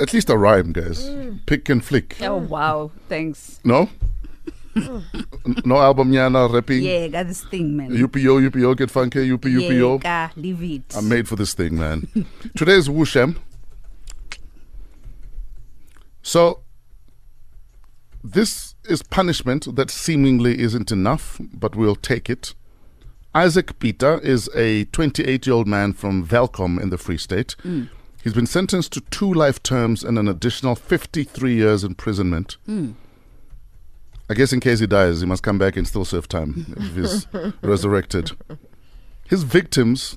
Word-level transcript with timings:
At 0.00 0.12
least 0.12 0.28
a 0.28 0.36
rhyme, 0.36 0.72
guys. 0.72 1.08
Pick 1.46 1.68
and 1.68 1.84
flick. 1.84 2.16
Oh 2.20 2.40
mm. 2.40 2.48
wow, 2.48 2.90
thanks. 3.08 3.60
No? 3.64 3.88
Mm. 4.74 5.64
no 5.64 5.76
album 5.78 6.10
yana 6.10 6.52
rapping. 6.52 6.82
Yeah, 6.82 7.06
got 7.08 7.28
this 7.28 7.44
thing, 7.44 7.76
man. 7.76 7.90
UPO, 7.90 8.50
UPO, 8.50 8.76
get 8.76 8.90
funky, 8.90 9.30
UP, 9.30 9.44
yeah, 9.44 9.60
UPO. 9.60 10.02
ka, 10.02 10.32
leave 10.36 10.62
it. 10.62 10.96
I'm 10.96 11.08
made 11.08 11.28
for 11.28 11.36
this 11.36 11.54
thing, 11.54 11.78
man. 11.78 12.08
Today's 12.56 12.88
is 12.88 12.88
Wushem. 12.88 13.38
So, 16.22 16.60
this 18.24 18.74
is 18.88 19.02
punishment 19.02 19.76
that 19.76 19.90
seemingly 19.90 20.58
isn't 20.58 20.90
enough, 20.90 21.40
but 21.52 21.76
we'll 21.76 21.94
take 21.94 22.28
it. 22.28 22.54
Isaac 23.34 23.78
Peter 23.78 24.18
is 24.20 24.48
a 24.54 24.86
28 24.86 25.46
year 25.46 25.54
old 25.54 25.68
man 25.68 25.92
from 25.92 26.26
Welkom 26.26 26.80
in 26.80 26.90
the 26.90 26.98
Free 26.98 27.18
State. 27.18 27.54
Mm. 27.62 27.88
He's 28.24 28.32
been 28.32 28.46
sentenced 28.46 28.94
to 28.94 29.02
two 29.02 29.30
life 29.30 29.62
terms 29.62 30.02
and 30.02 30.18
an 30.18 30.28
additional 30.28 30.74
53 30.76 31.54
years 31.54 31.84
imprisonment. 31.84 32.56
Hmm. 32.64 32.92
I 34.30 34.32
guess 34.32 34.50
in 34.50 34.60
case 34.60 34.78
he 34.78 34.86
dies, 34.86 35.20
he 35.20 35.26
must 35.26 35.42
come 35.42 35.58
back 35.58 35.76
and 35.76 35.86
still 35.86 36.06
serve 36.06 36.26
time 36.26 36.74
if 36.74 36.94
he's 36.94 37.26
resurrected. 37.62 38.32
His 39.28 39.42
victims 39.42 40.16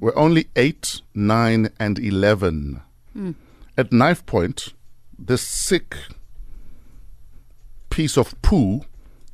were 0.00 0.18
only 0.18 0.48
8, 0.56 1.00
9, 1.14 1.68
and 1.78 1.98
11. 2.00 2.80
Hmm. 3.12 3.30
At 3.78 3.92
knife 3.92 4.26
point, 4.26 4.74
this 5.16 5.42
sick 5.42 5.96
piece 7.88 8.18
of 8.18 8.34
poo 8.42 8.80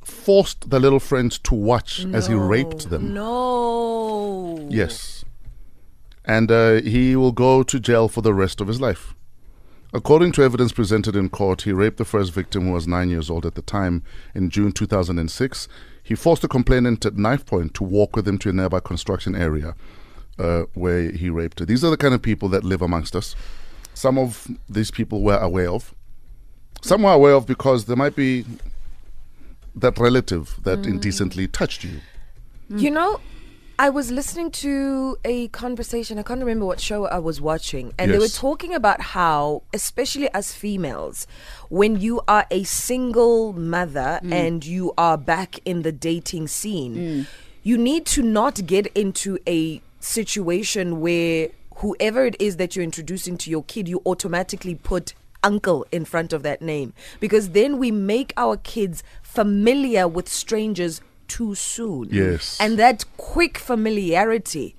forced 0.03 0.69
the 0.69 0.79
little 0.79 0.99
friends 0.99 1.39
to 1.39 1.55
watch 1.55 2.05
as 2.13 2.27
he 2.27 2.35
raped 2.35 2.91
them. 2.91 3.15
No. 3.15 4.67
Yes. 4.69 5.25
And 6.25 6.51
uh, 6.51 6.81
he 6.81 7.15
will 7.15 7.31
go 7.31 7.63
to 7.63 7.79
jail 7.79 8.07
for 8.07 8.21
the 8.21 8.33
rest 8.33 8.61
of 8.61 8.67
his 8.67 8.79
life. 8.79 9.15
According 9.93 10.31
to 10.33 10.43
evidence 10.43 10.71
presented 10.71 11.15
in 11.15 11.29
court, 11.29 11.63
he 11.63 11.73
raped 11.73 11.97
the 11.97 12.05
first 12.05 12.31
victim, 12.31 12.67
who 12.67 12.71
was 12.71 12.87
nine 12.87 13.09
years 13.09 13.29
old 13.29 13.45
at 13.45 13.55
the 13.55 13.61
time, 13.61 14.03
in 14.33 14.49
June 14.49 14.71
2006. 14.71 15.67
He 16.03 16.15
forced 16.15 16.41
the 16.41 16.47
complainant 16.47 17.05
at 17.05 17.17
knife 17.17 17.45
point 17.45 17.73
to 17.75 17.83
walk 17.83 18.15
with 18.15 18.27
him 18.27 18.37
to 18.39 18.49
a 18.49 18.53
nearby 18.53 18.79
construction 18.79 19.35
area 19.35 19.75
uh, 20.39 20.63
where 20.73 21.11
he 21.11 21.29
raped 21.29 21.59
her. 21.59 21.65
These 21.65 21.83
are 21.83 21.89
the 21.89 21.97
kind 21.97 22.13
of 22.13 22.21
people 22.21 22.47
that 22.49 22.63
live 22.63 22.81
amongst 22.81 23.15
us. 23.15 23.35
Some 23.93 24.17
of 24.17 24.47
these 24.69 24.91
people 24.91 25.21
we're 25.21 25.37
aware 25.37 25.69
of. 25.69 25.93
Some 26.81 27.03
we're 27.03 27.13
aware 27.13 27.33
of 27.33 27.45
because 27.45 27.85
there 27.85 27.97
might 27.97 28.15
be 28.15 28.45
that 29.75 29.97
relative 29.97 30.57
that 30.63 30.85
indecently 30.85 31.47
touched 31.47 31.83
you. 31.83 31.99
You 32.69 32.91
know, 32.91 33.19
I 33.81 33.89
was 33.89 34.11
listening 34.11 34.51
to 34.51 35.17
a 35.25 35.47
conversation. 35.47 36.19
I 36.19 36.21
can't 36.21 36.39
remember 36.39 36.67
what 36.67 36.79
show 36.79 37.07
I 37.07 37.17
was 37.17 37.41
watching, 37.41 37.95
and 37.97 38.13
they 38.13 38.19
were 38.19 38.27
talking 38.27 38.75
about 38.75 39.01
how, 39.01 39.63
especially 39.73 40.31
as 40.35 40.53
females, 40.53 41.25
when 41.69 41.99
you 41.99 42.21
are 42.27 42.45
a 42.51 42.63
single 42.63 43.53
mother 43.53 44.19
mm. 44.23 44.31
and 44.31 44.63
you 44.63 44.93
are 44.99 45.17
back 45.17 45.57
in 45.65 45.81
the 45.81 45.91
dating 45.91 46.47
scene, 46.47 46.95
mm. 46.95 47.27
you 47.63 47.75
need 47.75 48.05
to 48.05 48.21
not 48.21 48.67
get 48.67 48.85
into 48.93 49.39
a 49.47 49.81
situation 49.99 50.99
where 51.01 51.49
whoever 51.77 52.27
it 52.27 52.35
is 52.39 52.57
that 52.57 52.75
you're 52.75 52.83
introducing 52.83 53.35
to 53.39 53.49
your 53.49 53.63
kid, 53.63 53.87
you 53.87 53.99
automatically 54.05 54.75
put 54.75 55.15
uncle 55.43 55.87
in 55.91 56.05
front 56.05 56.33
of 56.33 56.43
that 56.43 56.61
name. 56.61 56.93
Because 57.19 57.49
then 57.49 57.79
we 57.79 57.89
make 57.89 58.31
our 58.37 58.57
kids 58.57 59.03
familiar 59.23 60.07
with 60.07 60.29
strangers 60.29 61.01
too 61.31 61.55
soon. 61.55 62.09
Yes. 62.11 62.57
And 62.59 62.77
that 62.77 63.05
quick 63.15 63.57
familiarity 63.57 64.75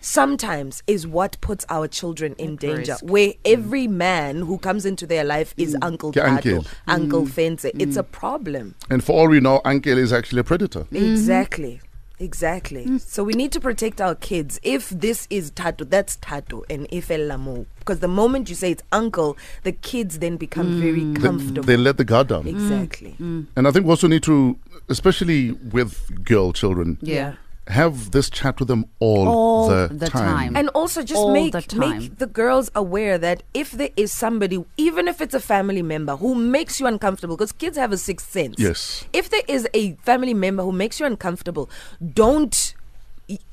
sometimes 0.00 0.82
is 0.88 1.06
what 1.06 1.40
puts 1.40 1.64
our 1.68 1.86
children 1.86 2.34
in 2.38 2.56
danger. 2.56 2.92
risk. 2.94 3.04
Where 3.04 3.28
mm. 3.28 3.38
every 3.44 3.86
man 3.86 4.38
who 4.38 4.58
comes 4.58 4.84
into 4.84 5.06
their 5.06 5.22
life 5.22 5.54
is 5.56 5.76
mm. 5.76 5.84
Uncle 5.86 6.12
Yeah, 6.12 6.24
Tato, 6.24 6.56
uncle. 6.56 6.66
Uncle 6.88 7.22
mm. 7.22 7.30
Fence. 7.30 7.64
It's 7.64 7.96
a 7.96 8.02
problem. 8.02 8.74
And 8.90 9.04
for 9.04 9.12
all 9.12 9.28
we 9.28 9.38
know, 9.38 9.60
Uncle 9.64 9.96
is 9.96 10.12
actually 10.12 10.40
a 10.40 10.44
predator. 10.44 10.86
Exactly. 10.90 11.80
Exactly. 12.18 12.84
Mm. 12.86 13.00
So 13.00 13.24
we 13.24 13.32
need 13.34 13.52
to 13.52 13.60
protect 13.60 14.00
our 14.00 14.14
kids. 14.14 14.60
If 14.62 14.90
this 14.90 15.26
is 15.30 15.50
Tato, 15.50 15.84
that's 15.84 16.16
Tato 16.16 16.62
and 16.70 16.86
if 16.90 17.10
El 17.10 17.26
Lamo. 17.26 17.66
Because 17.80 17.98
the 18.00 18.08
moment 18.08 18.48
you 18.48 18.54
say 18.54 18.70
it's 18.70 18.82
uncle, 18.92 19.36
the 19.64 19.72
kids 19.72 20.20
then 20.20 20.36
become 20.36 20.80
very 20.80 21.00
mm. 21.00 21.20
comfortable. 21.20 21.62
they 21.64 21.76
let 21.76 21.96
the 21.96 22.04
guard 22.04 22.28
down. 22.28 22.44
Mm. 22.44 22.50
exactly. 22.50 23.16
And 23.18 23.66
I 23.68 23.70
think 23.70 23.86
we 23.86 23.90
also 23.90 24.06
need 24.06 24.22
to, 24.24 24.56
especially 24.88 25.52
with 25.52 26.24
girl 26.24 26.52
children, 26.52 26.98
Yeah. 27.02 27.34
Have 27.68 28.10
this 28.10 28.28
chat 28.28 28.58
with 28.58 28.68
them 28.68 28.84
all, 28.98 29.28
All 29.28 29.68
the, 29.68 29.88
the 29.94 30.08
time. 30.08 30.34
time. 30.36 30.56
And 30.56 30.68
also 30.70 31.02
just 31.02 31.18
All 31.18 31.32
make 31.32 31.52
the 31.52 31.62
time. 31.62 31.98
make 31.98 32.18
the 32.18 32.26
girls 32.26 32.70
aware 32.74 33.18
that 33.18 33.44
if 33.54 33.70
there 33.70 33.90
is 33.96 34.10
somebody, 34.12 34.64
even 34.76 35.06
if 35.06 35.20
it's 35.20 35.34
a 35.34 35.40
family 35.40 35.82
member 35.82 36.16
who 36.16 36.34
makes 36.34 36.80
you 36.80 36.86
uncomfortable, 36.86 37.36
because 37.36 37.52
kids 37.52 37.76
have 37.78 37.92
a 37.92 37.96
sixth 37.98 38.32
sense. 38.32 38.56
Yes. 38.58 39.04
If 39.12 39.30
there 39.30 39.42
is 39.46 39.68
a 39.74 39.92
family 40.02 40.34
member 40.34 40.62
who 40.64 40.72
makes 40.72 40.98
you 40.98 41.06
uncomfortable, 41.06 41.70
don't 42.14 42.74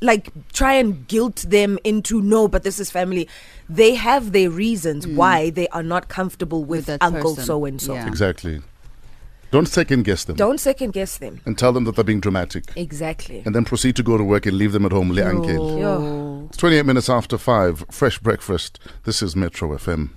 like 0.01 0.31
try 0.53 0.73
and 0.73 1.07
guilt 1.07 1.45
them 1.47 1.77
into 1.83 2.19
no, 2.21 2.47
but 2.47 2.63
this 2.63 2.79
is 2.79 2.89
family. 2.89 3.29
They 3.69 3.93
have 3.93 4.31
their 4.31 4.49
reasons 4.49 5.05
why 5.05 5.51
they 5.51 5.67
are 5.69 5.83
not 5.83 6.09
comfortable 6.09 6.65
with, 6.65 6.87
Mm. 6.87 6.93
With 6.93 7.03
Uncle 7.03 7.35
so 7.35 7.65
and 7.65 7.79
so. 7.79 7.93
Exactly. 7.95 8.61
Don't 9.51 9.67
second 9.67 10.03
guess 10.03 10.25
them. 10.25 10.35
Don't 10.35 10.59
second 10.59 10.93
guess 10.93 11.17
them. 11.17 11.41
And 11.45 11.57
tell 11.57 11.73
them 11.73 11.83
that 11.85 11.95
they're 11.95 12.03
being 12.03 12.19
dramatic. 12.19 12.65
Exactly. 12.75 13.41
And 13.45 13.55
then 13.55 13.65
proceed 13.65 13.95
to 13.95 14.03
go 14.03 14.15
to 14.17 14.23
work 14.23 14.45
and 14.45 14.55
leave 14.57 14.73
them 14.73 14.85
at 14.85 14.91
home. 14.91 15.11
Le. 15.11 16.45
It's 16.45 16.57
28 16.57 16.85
minutes 16.85 17.09
after 17.09 17.37
5. 17.37 17.85
Fresh 17.89 18.19
breakfast. 18.19 18.79
This 19.05 19.23
is 19.23 19.35
Metro 19.35 19.69
FM. 19.69 20.11